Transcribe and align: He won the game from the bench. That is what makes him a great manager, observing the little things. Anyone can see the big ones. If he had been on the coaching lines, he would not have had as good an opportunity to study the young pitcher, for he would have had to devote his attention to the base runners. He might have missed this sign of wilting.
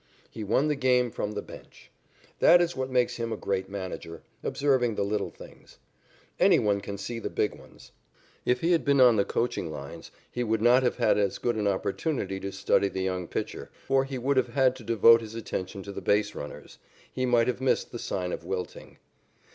He 0.31 0.43
won 0.43 0.67
the 0.67 0.75
game 0.75 1.11
from 1.11 1.33
the 1.33 1.43
bench. 1.43 1.91
That 2.39 2.59
is 2.59 2.75
what 2.75 2.89
makes 2.89 3.17
him 3.17 3.31
a 3.31 3.37
great 3.37 3.69
manager, 3.69 4.23
observing 4.41 4.95
the 4.95 5.03
little 5.03 5.29
things. 5.29 5.77
Anyone 6.39 6.81
can 6.81 6.97
see 6.97 7.19
the 7.19 7.29
big 7.29 7.53
ones. 7.53 7.91
If 8.43 8.61
he 8.61 8.71
had 8.71 8.83
been 8.83 8.99
on 8.99 9.15
the 9.17 9.23
coaching 9.23 9.69
lines, 9.69 10.09
he 10.31 10.43
would 10.43 10.59
not 10.59 10.81
have 10.81 10.95
had 10.97 11.19
as 11.19 11.37
good 11.37 11.55
an 11.55 11.67
opportunity 11.67 12.39
to 12.39 12.51
study 12.51 12.87
the 12.89 13.03
young 13.03 13.27
pitcher, 13.27 13.69
for 13.85 14.03
he 14.05 14.17
would 14.17 14.37
have 14.37 14.47
had 14.55 14.75
to 14.77 14.83
devote 14.83 15.21
his 15.21 15.35
attention 15.35 15.83
to 15.83 15.91
the 15.91 16.01
base 16.01 16.33
runners. 16.33 16.79
He 17.13 17.27
might 17.27 17.45
have 17.47 17.61
missed 17.61 17.91
this 17.91 18.01
sign 18.03 18.31
of 18.31 18.43
wilting. 18.43 18.97